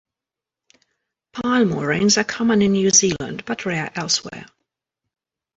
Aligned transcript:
Pile 1.31 1.65
moorings 1.65 2.17
are 2.17 2.23
common 2.23 2.63
in 2.63 2.71
New 2.71 2.89
Zealand 2.89 3.45
but 3.45 3.67
rare 3.67 3.91
elsewhere. 3.93 4.47